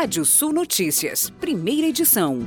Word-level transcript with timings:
Rádio 0.00 0.24
Sul 0.24 0.52
Notícias, 0.52 1.28
primeira 1.40 1.88
edição. 1.88 2.38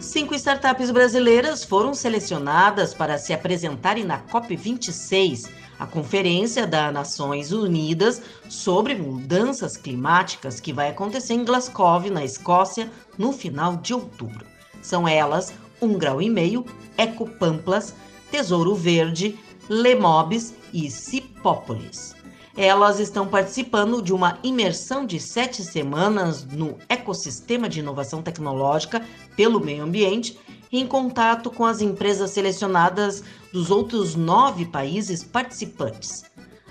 Cinco 0.00 0.34
startups 0.34 0.90
brasileiras 0.90 1.62
foram 1.62 1.94
selecionadas 1.94 2.92
para 2.92 3.18
se 3.18 3.32
apresentarem 3.32 4.02
na 4.02 4.20
COP26, 4.20 5.48
a 5.78 5.86
Conferência 5.86 6.66
das 6.66 6.92
Nações 6.92 7.52
Unidas 7.52 8.20
sobre 8.48 8.96
Mudanças 8.96 9.76
Climáticas, 9.76 10.58
que 10.58 10.72
vai 10.72 10.88
acontecer 10.88 11.34
em 11.34 11.44
Glasgow, 11.44 12.00
na 12.10 12.24
Escócia, 12.24 12.90
no 13.16 13.32
final 13.32 13.76
de 13.76 13.94
outubro. 13.94 14.44
São 14.82 15.06
elas 15.06 15.54
Um 15.80 15.96
Grau 15.96 16.20
e 16.20 16.28
Meio, 16.28 16.66
Ecopamplas, 16.98 17.94
Tesouro 18.28 18.74
Verde, 18.74 19.38
Lemobis 19.68 20.52
e 20.72 20.90
Cipópolis. 20.90 22.16
Elas 22.56 22.98
estão 22.98 23.28
participando 23.28 24.00
de 24.00 24.14
uma 24.14 24.38
imersão 24.42 25.04
de 25.04 25.20
sete 25.20 25.62
semanas 25.62 26.42
no 26.42 26.78
ecossistema 26.88 27.68
de 27.68 27.80
inovação 27.80 28.22
tecnológica 28.22 29.04
pelo 29.36 29.60
meio 29.60 29.84
ambiente, 29.84 30.38
em 30.72 30.86
contato 30.86 31.50
com 31.50 31.66
as 31.66 31.82
empresas 31.82 32.30
selecionadas 32.30 33.22
dos 33.52 33.70
outros 33.70 34.14
nove 34.14 34.64
países 34.64 35.22
participantes. 35.22 36.24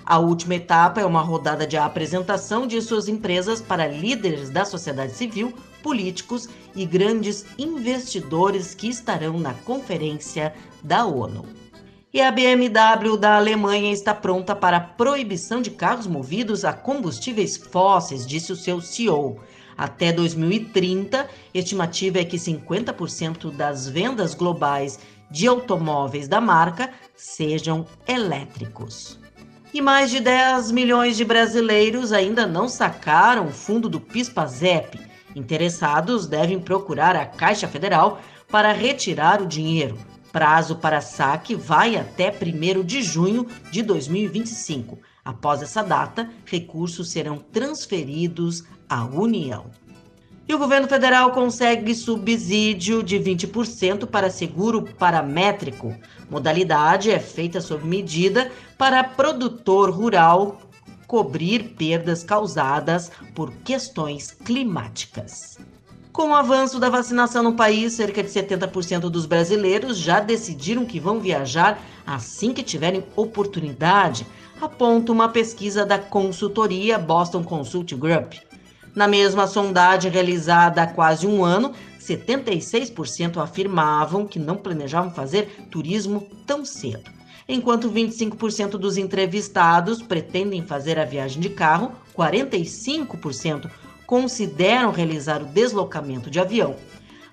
A 0.04 0.18
última 0.18 0.56
etapa 0.56 1.00
é 1.00 1.04
uma 1.04 1.22
rodada 1.22 1.64
de 1.64 1.76
apresentação 1.76 2.66
de 2.66 2.82
suas 2.82 3.06
empresas 3.06 3.60
para 3.60 3.86
líderes 3.86 4.50
da 4.50 4.64
sociedade 4.64 5.12
civil, 5.12 5.54
políticos 5.84 6.48
e 6.74 6.84
grandes 6.84 7.46
investidores 7.56 8.74
que 8.74 8.88
estarão 8.88 9.38
na 9.38 9.54
conferência 9.54 10.52
da 10.82 11.06
ONU. 11.06 11.65
E 12.16 12.22
a 12.22 12.30
BMW 12.30 13.18
da 13.18 13.36
Alemanha 13.36 13.92
está 13.92 14.14
pronta 14.14 14.56
para 14.56 14.78
a 14.78 14.80
proibição 14.80 15.60
de 15.60 15.70
carros 15.70 16.06
movidos 16.06 16.64
a 16.64 16.72
combustíveis 16.72 17.58
fósseis, 17.58 18.26
disse 18.26 18.50
o 18.50 18.56
seu 18.56 18.80
CEO. 18.80 19.38
Até 19.76 20.10
2030, 20.14 21.20
a 21.20 21.28
estimativa 21.52 22.18
é 22.18 22.24
que 22.24 22.38
50% 22.38 23.50
das 23.50 23.86
vendas 23.86 24.32
globais 24.32 24.98
de 25.30 25.46
automóveis 25.46 26.26
da 26.26 26.40
marca 26.40 26.88
sejam 27.14 27.86
elétricos. 28.08 29.18
E 29.74 29.82
mais 29.82 30.10
de 30.10 30.18
10 30.18 30.70
milhões 30.70 31.18
de 31.18 31.24
brasileiros 31.26 32.14
ainda 32.14 32.46
não 32.46 32.66
sacaram 32.66 33.48
o 33.48 33.52
fundo 33.52 33.90
do 33.90 34.00
PIS/PASEP. 34.00 34.98
Interessados 35.34 36.26
devem 36.26 36.58
procurar 36.58 37.14
a 37.14 37.26
Caixa 37.26 37.68
Federal 37.68 38.22
para 38.48 38.72
retirar 38.72 39.42
o 39.42 39.46
dinheiro. 39.46 40.15
Prazo 40.36 40.76
para 40.76 41.00
saque 41.00 41.54
vai 41.54 41.96
até 41.96 42.30
1 42.30 42.84
de 42.84 43.00
junho 43.00 43.46
de 43.70 43.82
2025. 43.82 44.98
Após 45.24 45.62
essa 45.62 45.82
data, 45.82 46.28
recursos 46.44 47.08
serão 47.08 47.38
transferidos 47.38 48.62
à 48.86 49.02
União. 49.02 49.70
E 50.46 50.54
o 50.54 50.58
governo 50.58 50.86
federal 50.88 51.30
consegue 51.30 51.94
subsídio 51.94 53.02
de 53.02 53.18
20% 53.18 54.04
para 54.04 54.28
seguro 54.28 54.82
paramétrico. 54.82 55.96
Modalidade 56.28 57.10
é 57.10 57.18
feita 57.18 57.58
sob 57.62 57.86
medida 57.86 58.52
para 58.76 59.02
produtor 59.02 59.88
rural 59.88 60.60
cobrir 61.06 61.76
perdas 61.78 62.22
causadas 62.22 63.10
por 63.34 63.50
questões 63.64 64.32
climáticas. 64.32 65.58
Com 66.16 66.30
o 66.30 66.34
avanço 66.34 66.80
da 66.80 66.88
vacinação 66.88 67.42
no 67.42 67.52
país, 67.52 67.92
cerca 67.92 68.22
de 68.22 68.30
70% 68.30 69.10
dos 69.10 69.26
brasileiros 69.26 69.98
já 69.98 70.18
decidiram 70.18 70.86
que 70.86 70.98
vão 70.98 71.20
viajar 71.20 71.78
assim 72.06 72.54
que 72.54 72.62
tiverem 72.62 73.04
oportunidade, 73.14 74.26
aponta 74.58 75.12
uma 75.12 75.28
pesquisa 75.28 75.84
da 75.84 75.98
consultoria 75.98 76.98
Boston 76.98 77.44
Consulting 77.44 77.98
Group. 77.98 78.32
Na 78.94 79.06
mesma 79.06 79.46
sondagem 79.46 80.10
realizada 80.10 80.84
há 80.84 80.86
quase 80.86 81.26
um 81.26 81.44
ano, 81.44 81.74
76% 82.00 83.36
afirmavam 83.36 84.26
que 84.26 84.38
não 84.38 84.56
planejavam 84.56 85.10
fazer 85.10 85.66
turismo 85.70 86.26
tão 86.46 86.64
cedo, 86.64 87.10
enquanto 87.46 87.90
25% 87.90 88.78
dos 88.78 88.96
entrevistados 88.96 90.00
pretendem 90.00 90.62
fazer 90.62 90.98
a 90.98 91.04
viagem 91.04 91.42
de 91.42 91.50
carro, 91.50 91.92
45% 92.16 93.70
consideram 94.06 94.90
realizar 94.90 95.42
o 95.42 95.46
deslocamento 95.46 96.30
de 96.30 96.38
avião. 96.38 96.76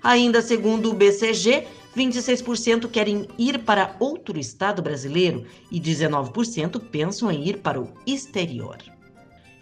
Ainda 0.02 0.42
segundo 0.42 0.90
o 0.90 0.94
BCG, 0.94 1.66
26% 1.96 2.90
querem 2.90 3.28
ir 3.38 3.60
para 3.60 3.94
outro 4.00 4.38
estado 4.38 4.82
brasileiro 4.82 5.46
e 5.70 5.80
19% 5.80 6.80
pensam 6.90 7.30
em 7.30 7.48
ir 7.48 7.58
para 7.58 7.80
o 7.80 7.88
exterior. 8.06 8.78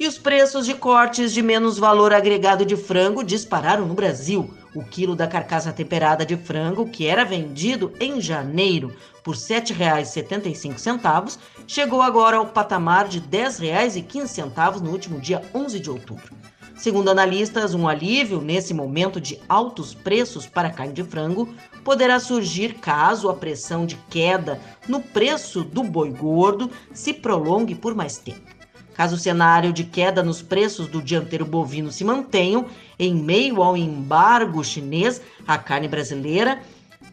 E 0.00 0.08
os 0.08 0.18
preços 0.18 0.66
de 0.66 0.74
cortes 0.74 1.32
de 1.32 1.40
menos 1.42 1.78
valor 1.78 2.12
agregado 2.12 2.66
de 2.66 2.76
frango 2.76 3.22
dispararam 3.22 3.86
no 3.86 3.94
Brasil. 3.94 4.52
O 4.74 4.82
quilo 4.82 5.14
da 5.14 5.28
carcaça 5.28 5.72
temperada 5.72 6.26
de 6.26 6.36
frango, 6.36 6.88
que 6.88 7.06
era 7.06 7.24
vendido 7.24 7.92
em 8.00 8.20
janeiro 8.20 8.96
por 9.22 9.36
R$ 9.36 9.40
7,75, 9.40 11.38
chegou 11.68 12.02
agora 12.02 12.38
ao 12.38 12.46
patamar 12.46 13.06
de 13.06 13.20
R$ 13.20 13.26
10,15 13.30 14.80
no 14.80 14.90
último 14.90 15.20
dia 15.20 15.40
11 15.54 15.78
de 15.78 15.90
outubro. 15.90 16.34
Segundo 16.76 17.10
analistas, 17.10 17.74
um 17.74 17.86
alívio 17.86 18.40
nesse 18.40 18.72
momento 18.74 19.20
de 19.20 19.38
altos 19.48 19.94
preços 19.94 20.46
para 20.46 20.70
carne 20.70 20.92
de 20.92 21.04
frango 21.04 21.48
poderá 21.84 22.18
surgir 22.18 22.74
caso 22.74 23.28
a 23.28 23.34
pressão 23.34 23.84
de 23.86 23.96
queda 24.10 24.60
no 24.88 25.00
preço 25.00 25.62
do 25.62 25.82
boi 25.82 26.10
gordo 26.10 26.70
se 26.92 27.12
prolongue 27.12 27.74
por 27.74 27.94
mais 27.94 28.18
tempo. 28.18 28.52
Caso 28.94 29.16
o 29.16 29.18
cenário 29.18 29.72
de 29.72 29.84
queda 29.84 30.22
nos 30.22 30.42
preços 30.42 30.86
do 30.86 31.02
dianteiro 31.02 31.46
bovino 31.46 31.90
se 31.90 32.04
mantenham, 32.04 32.66
em 32.98 33.14
meio 33.14 33.62
ao 33.62 33.76
embargo 33.76 34.62
chinês, 34.62 35.20
a 35.46 35.56
carne 35.56 35.88
brasileira 35.88 36.60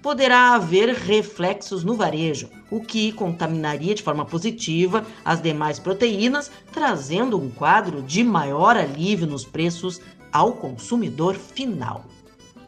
poderá 0.02 0.54
haver 0.54 0.90
reflexos 0.90 1.84
no 1.84 1.96
varejo, 1.96 2.50
o 2.72 2.80
que 2.80 3.12
contaminaria 3.12 3.94
de 3.94 4.04
forma 4.04 4.26
positiva 4.26 5.06
as 5.26 5.42
demais 5.42 5.80
proteínas, 5.80 6.50
trazendo 6.72 7.38
um 7.38 7.50
quadro 7.50 8.02
de 8.02 8.24
maior 8.24 8.78
alívio 8.78 9.28
nos 9.28 9.46
preços 9.46 10.00
ao 10.32 10.54
consumidor 10.54 11.36
final. 11.36 12.06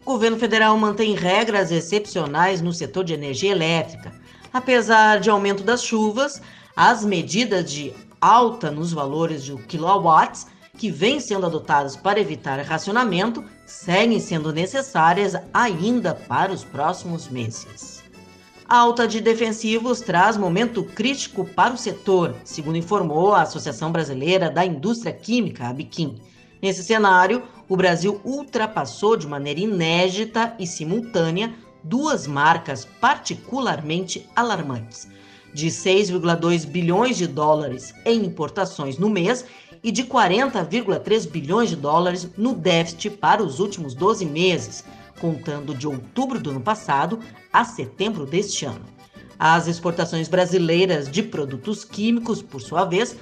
O 0.03 0.13
governo 0.13 0.37
federal 0.37 0.75
mantém 0.77 1.13
regras 1.13 1.71
excepcionais 1.71 2.61
no 2.61 2.73
setor 2.73 3.03
de 3.03 3.13
energia 3.13 3.51
elétrica. 3.51 4.11
Apesar 4.51 5.19
de 5.19 5.29
aumento 5.29 5.63
das 5.63 5.83
chuvas, 5.83 6.41
as 6.75 7.05
medidas 7.05 7.71
de 7.71 7.93
alta 8.19 8.71
nos 8.71 8.91
valores 8.91 9.43
de 9.43 9.55
quilowatts 9.63 10.47
que 10.77 10.89
vêm 10.89 11.19
sendo 11.19 11.45
adotadas 11.45 11.95
para 11.95 12.19
evitar 12.19 12.59
racionamento 12.61 13.43
seguem 13.65 14.19
sendo 14.19 14.51
necessárias 14.53 15.35
ainda 15.53 16.13
para 16.13 16.51
os 16.51 16.63
próximos 16.63 17.27
meses. 17.27 18.01
A 18.67 18.77
alta 18.77 19.05
de 19.05 19.19
defensivos 19.19 19.99
traz 19.99 20.37
momento 20.37 20.83
crítico 20.83 21.43
para 21.43 21.73
o 21.73 21.77
setor, 21.77 22.35
segundo 22.45 22.77
informou 22.77 23.35
a 23.35 23.41
Associação 23.41 23.91
Brasileira 23.91 24.49
da 24.49 24.65
Indústria 24.65 25.11
Química, 25.11 25.67
a 25.67 25.73
Biquim. 25.73 26.21
Nesse 26.61 26.81
cenário, 26.83 27.43
o 27.67 27.75
Brasil 27.75 28.21
ultrapassou 28.23 29.17
de 29.17 29.27
maneira 29.27 29.59
inédita 29.59 30.55
e 30.57 30.65
simultânea 30.65 31.53
duas 31.83 32.27
marcas 32.27 32.85
particularmente 32.85 34.29
alarmantes: 34.35 35.09
de 35.53 35.67
6,2 35.67 36.65
bilhões 36.65 37.17
de 37.17 37.27
dólares 37.27 37.93
em 38.05 38.23
importações 38.23 38.97
no 38.97 39.09
mês 39.09 39.45
e 39.83 39.91
de 39.91 40.03
40,3 40.03 41.29
bilhões 41.29 41.69
de 41.69 41.75
dólares 41.75 42.29
no 42.37 42.53
déficit 42.53 43.11
para 43.11 43.43
os 43.43 43.59
últimos 43.59 43.93
12 43.93 44.25
meses, 44.25 44.83
contando 45.19 45.73
de 45.73 45.87
outubro 45.87 46.39
do 46.39 46.51
ano 46.51 46.61
passado 46.61 47.19
a 47.51 47.63
setembro 47.63 48.25
deste 48.25 48.65
ano. 48.65 48.85
As 49.37 49.67
exportações 49.67 50.27
brasileiras 50.27 51.09
de 51.09 51.23
produtos 51.23 51.83
químicos, 51.83 52.41
por 52.41 52.61
sua 52.61 52.85
vez, 52.85 53.15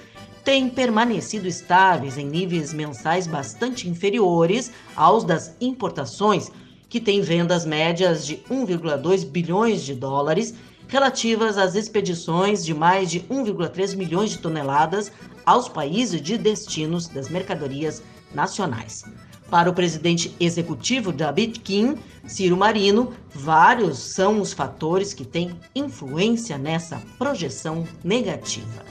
têm 0.43 0.69
permanecido 0.69 1.47
estáveis 1.47 2.17
em 2.17 2.25
níveis 2.25 2.73
mensais 2.73 3.27
bastante 3.27 3.87
inferiores 3.87 4.71
aos 4.95 5.23
das 5.23 5.55
importações, 5.61 6.51
que 6.89 6.99
têm 6.99 7.21
vendas 7.21 7.65
médias 7.65 8.25
de 8.25 8.37
1,2 8.49 9.25
bilhões 9.25 9.83
de 9.83 9.93
dólares 9.93 10.55
relativas 10.87 11.57
às 11.57 11.75
expedições 11.75 12.65
de 12.65 12.73
mais 12.73 13.11
de 13.11 13.21
1,3 13.21 13.95
milhões 13.95 14.31
de 14.31 14.39
toneladas 14.39 15.11
aos 15.45 15.69
países 15.69 16.19
de 16.19 16.37
destinos 16.37 17.07
das 17.07 17.29
mercadorias 17.29 18.01
nacionais. 18.33 19.03
Para 19.49 19.69
o 19.69 19.73
presidente 19.73 20.35
executivo 20.39 21.11
da 21.11 21.31
Bitkin, 21.31 21.97
Ciro 22.27 22.57
Marino, 22.57 23.13
vários 23.33 23.97
são 23.97 24.41
os 24.41 24.53
fatores 24.53 25.13
que 25.13 25.25
têm 25.25 25.55
influência 25.73 26.57
nessa 26.57 27.01
projeção 27.17 27.87
negativa. 28.03 28.85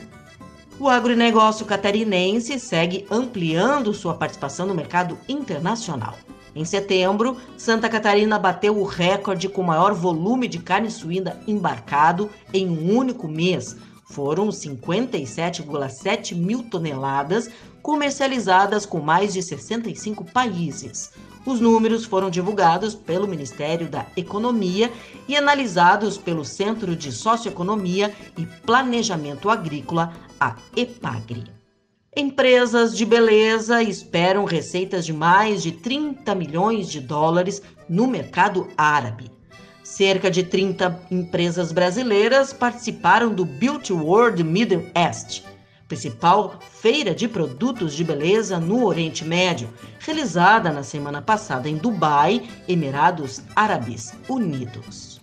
O 0.80 0.88
agronegócio 0.88 1.66
catarinense 1.66 2.58
segue 2.58 3.06
ampliando 3.10 3.94
sua 3.94 4.14
participação 4.14 4.66
no 4.66 4.74
mercado 4.74 5.18
internacional. 5.28 6.16
Em 6.58 6.64
setembro, 6.64 7.36
Santa 7.56 7.88
Catarina 7.88 8.36
bateu 8.36 8.76
o 8.76 8.82
recorde 8.82 9.48
com 9.48 9.62
maior 9.62 9.94
volume 9.94 10.48
de 10.48 10.58
carne 10.58 10.90
suína 10.90 11.38
embarcado 11.46 12.28
em 12.52 12.68
um 12.68 12.96
único 12.96 13.28
mês. 13.28 13.76
foram 14.10 14.48
57,7 14.48 16.34
mil 16.34 16.64
toneladas, 16.64 17.48
comercializadas 17.80 18.84
com 18.84 18.98
mais 18.98 19.34
de 19.34 19.40
65 19.40 20.24
países. 20.24 21.12
Os 21.46 21.60
números 21.60 22.04
foram 22.04 22.28
divulgados 22.28 22.92
pelo 22.92 23.28
Ministério 23.28 23.88
da 23.88 24.06
Economia 24.16 24.90
e 25.28 25.36
analisados 25.36 26.18
pelo 26.18 26.44
Centro 26.44 26.96
de 26.96 27.12
Socioeconomia 27.12 28.12
e 28.36 28.44
Planejamento 28.44 29.48
Agrícola, 29.48 30.12
a 30.40 30.56
EPAGRE. 30.74 31.57
Empresas 32.20 32.96
de 32.96 33.04
beleza 33.04 33.80
esperam 33.80 34.44
receitas 34.44 35.06
de 35.06 35.12
mais 35.12 35.62
de 35.62 35.70
30 35.70 36.34
milhões 36.34 36.90
de 36.90 36.98
dólares 36.98 37.62
no 37.88 38.08
mercado 38.08 38.66
árabe. 38.76 39.30
Cerca 39.84 40.28
de 40.28 40.42
30 40.42 41.00
empresas 41.12 41.70
brasileiras 41.70 42.52
participaram 42.52 43.32
do 43.32 43.44
Beauty 43.44 43.92
World 43.92 44.42
Middle 44.42 44.90
East, 44.96 45.44
principal 45.86 46.58
feira 46.82 47.14
de 47.14 47.28
produtos 47.28 47.94
de 47.94 48.02
beleza 48.02 48.58
no 48.58 48.84
Oriente 48.84 49.24
Médio, 49.24 49.72
realizada 50.00 50.72
na 50.72 50.82
semana 50.82 51.22
passada 51.22 51.68
em 51.68 51.76
Dubai, 51.76 52.50
Emirados 52.66 53.42
Árabes 53.54 54.12
Unidos. 54.28 55.20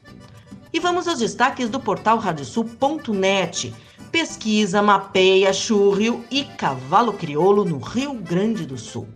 E 0.71 0.79
vamos 0.79 1.09
aos 1.09 1.19
destaques 1.19 1.69
do 1.69 1.77
portal 1.81 2.19
radiosul.net. 2.19 3.73
Pesquisa 4.15 4.81
mapeia 4.81 5.51
churrio 5.51 6.23
e 6.31 6.45
cavalo 6.45 7.11
crioulo 7.11 7.65
no 7.65 7.79
Rio 7.79 8.13
Grande 8.13 8.65
do 8.65 8.77
Sul. 8.77 9.09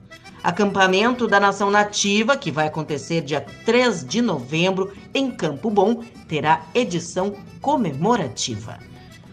Acampamento 0.44 1.25
da 1.25 1.40
Nação 1.40 1.72
Nativa, 1.72 2.36
que 2.36 2.51
vai 2.51 2.68
acontecer 2.68 3.22
dia 3.22 3.40
3 3.66 4.04
de 4.04 4.22
novembro 4.22 4.92
em 5.13 5.31
Campo 5.31 5.69
Bom, 5.69 6.04
terá 6.28 6.66
edição 6.75 7.34
comemorativa. 7.62 8.78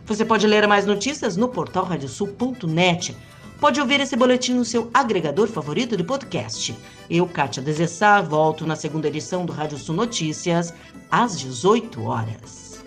Você 0.05 0.25
pode 0.25 0.47
ler 0.47 0.69
mais 0.69 0.87
notícias 0.87 1.37
no 1.37 1.49
portal 1.49 1.85
radiosul.net. 1.85 3.17
Pode 3.59 3.81
ouvir 3.81 3.99
esse 3.99 4.15
boletim 4.15 4.55
no 4.55 4.65
seu 4.65 4.89
agregador 4.95 5.49
favorito 5.49 5.97
de 5.97 6.05
podcast. 6.05 6.79
Eu, 7.11 7.27
Kátia 7.27 7.61
Desessar, 7.61 8.25
volto 8.25 8.65
na 8.65 8.77
segunda 8.77 9.09
edição 9.09 9.45
do 9.45 9.53
Rádio 9.53 9.79
Sul 9.79 9.97
Notícias, 9.97 10.73
às 11.11 11.37
18 11.37 12.05
horas. 12.05 12.85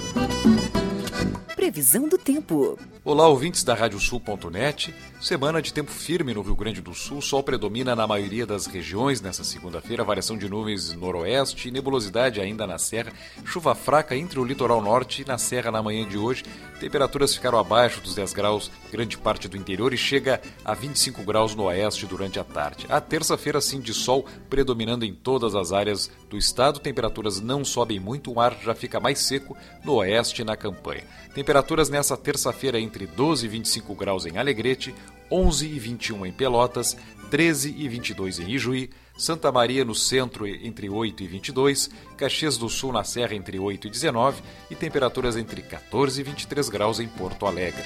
Previsão 1.70 2.10
do 2.10 2.18
tempo. 2.18 2.80
Olá, 3.06 3.30
ouvintes 3.30 3.64
da 3.64 3.74
Radiosul.net. 3.74 4.94
Semana 5.22 5.62
de 5.62 5.74
tempo 5.74 5.90
firme 5.90 6.34
no 6.34 6.42
Rio 6.42 6.54
Grande 6.54 6.82
do 6.82 6.94
Sul. 6.94 7.22
Sol 7.22 7.42
predomina 7.42 7.96
na 7.96 8.06
maioria 8.06 8.46
das 8.46 8.66
regiões 8.66 9.22
nesta 9.22 9.42
segunda-feira. 9.42 10.04
Variação 10.04 10.38
de 10.38 10.50
nuvens 10.50 10.94
noroeste, 10.94 11.72
nebulosidade 11.72 12.42
ainda 12.42 12.68
na 12.68 12.78
serra. 12.78 13.14
Chuva 13.46 13.74
fraca 13.74 14.18
entre 14.18 14.38
o 14.38 14.44
litoral 14.44 14.82
norte 14.82 15.22
e 15.22 15.26
na 15.26 15.38
serra 15.38 15.72
na 15.72 15.82
manhã 15.82 16.06
de 16.06 16.18
hoje. 16.18 16.44
Temperaturas 16.82 17.34
ficaram 17.34 17.58
abaixo 17.58 18.02
dos 18.02 18.16
10 18.16 18.34
graus 18.34 18.70
grande 18.92 19.18
parte 19.18 19.48
do 19.48 19.56
interior 19.56 19.94
e 19.94 19.98
chega 19.98 20.42
a 20.64 20.74
25 20.74 21.24
graus 21.24 21.56
no 21.56 21.64
oeste 21.64 22.06
durante 22.06 22.38
a 22.38 22.44
tarde. 22.44 22.86
A 22.90 23.00
terça-feira, 23.00 23.62
sim, 23.62 23.80
de 23.80 23.94
sol 23.94 24.26
predominando 24.50 25.06
em 25.06 25.14
todas 25.14 25.56
as 25.56 25.72
áreas 25.72 26.12
do 26.30 26.38
estado. 26.38 26.80
Temperaturas 26.80 27.40
não 27.40 27.64
sobem 27.64 28.00
muito, 28.00 28.34
o 28.34 28.42
ar 28.42 28.58
já 28.62 28.76
fica 28.76 29.00
mais 29.00 29.20
seco 29.20 29.56
no 29.86 29.96
oeste 29.96 30.42
e 30.42 30.46
na 30.46 30.58
campanha. 30.58 31.04
Temperaturas 31.34 31.90
nessa 31.90 32.18
terça-feira 32.18 32.80
entre 32.90 33.06
12 33.06 33.46
e 33.46 33.50
25 33.50 33.94
graus 33.94 34.26
em 34.26 34.38
Alegrete, 34.38 34.94
11 35.32 35.68
e 35.68 35.80
21 35.80 36.26
em 36.26 36.32
Pelotas, 36.32 36.98
13 37.30 37.76
e 37.78 37.88
22 37.88 38.40
em 38.40 38.50
Ijuí, 38.50 38.90
Santa 39.16 39.52
Maria 39.52 39.86
no 39.86 39.94
centro 39.94 40.48
entre 40.48 40.90
8 40.90 41.24
e 41.24 41.28
22, 41.28 41.90
Caxias 42.18 42.58
do 42.58 42.68
Sul 42.68 42.92
na 42.92 43.04
Serra 43.04 43.36
entre 43.36 43.60
8 43.60 43.88
e 43.88 43.90
19 43.92 44.42
e 44.72 44.76
temperaturas 44.76 45.38
entre 45.38 45.62
14 45.62 46.20
e 46.20 46.24
23 46.24 46.70
graus 46.70 47.00
em 47.00 47.08
Porto 47.08 47.46
Alegre. 47.46 47.84